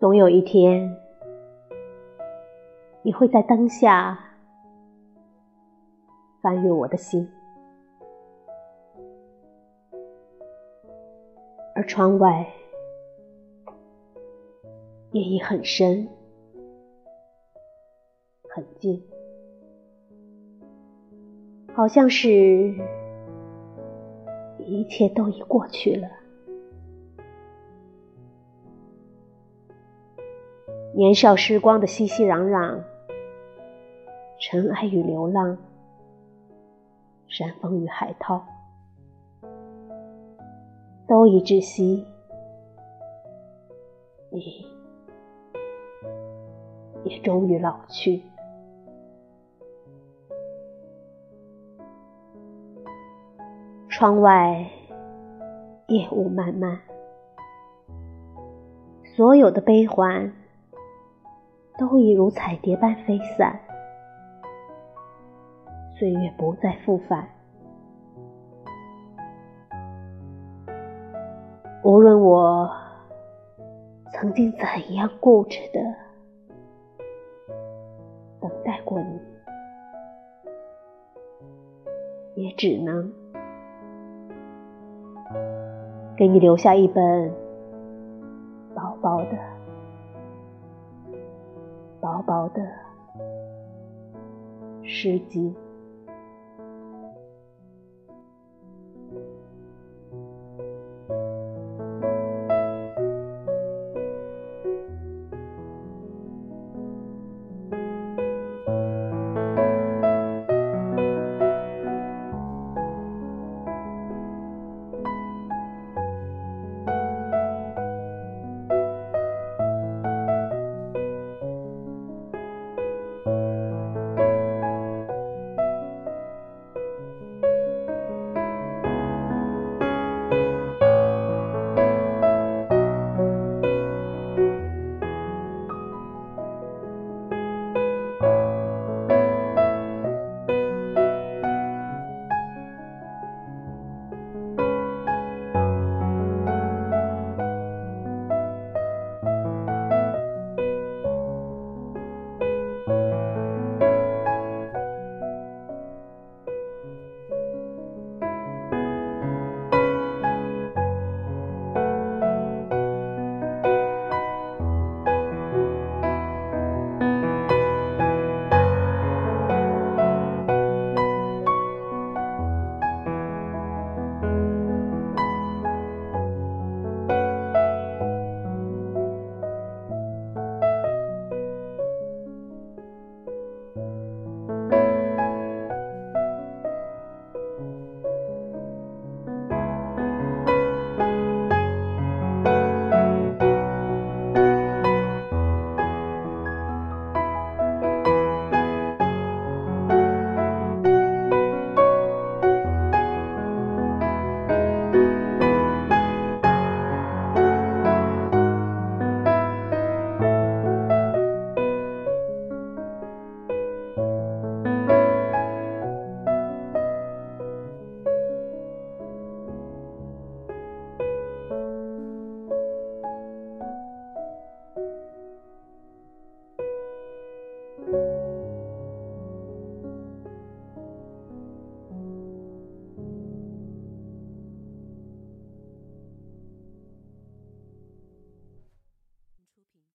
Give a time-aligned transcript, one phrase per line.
[0.00, 0.96] 总有一天，
[3.02, 4.18] 你会在灯下
[6.40, 7.28] 翻阅我的心，
[11.74, 12.46] 而窗外
[15.12, 16.08] 夜已很深，
[18.48, 19.02] 很静，
[21.74, 22.74] 好像是
[24.60, 26.08] 一切都已过去了。
[30.92, 32.80] 年少时光的熙熙攘攘，
[34.40, 35.56] 尘埃与流浪，
[37.28, 38.44] 山峰与海涛，
[41.06, 42.04] 都已窒息。
[44.30, 44.66] 你
[47.04, 48.22] 也终于老去。
[53.88, 54.66] 窗外
[55.86, 56.80] 夜雾漫漫，
[59.16, 60.32] 所有的悲欢。
[61.80, 63.58] 都已如彩蝶般飞散，
[65.98, 67.26] 岁月不再复返。
[71.82, 72.70] 无论我
[74.12, 75.80] 曾经怎样固执的
[78.42, 79.18] 等待过你，
[82.44, 83.10] 也只能
[86.14, 87.32] 给你留下一本
[88.74, 89.38] 薄薄的。
[92.00, 92.62] 薄薄的
[94.82, 95.54] 诗集。